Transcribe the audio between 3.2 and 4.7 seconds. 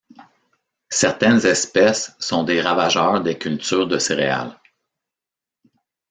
des cultures de céréales.